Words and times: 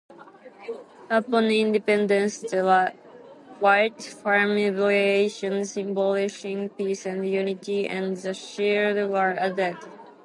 Upon 1.11 1.51
independence, 1.51 2.39
the 2.39 2.91
white 3.59 3.97
fimbriation, 3.99 5.63
symbolising 5.67 6.69
peace 6.69 7.05
and 7.05 7.29
unity, 7.29 7.87
and 7.87 8.17
the 8.17 8.33
shield 8.33 9.11
were 9.11 9.35
added. 9.39 9.77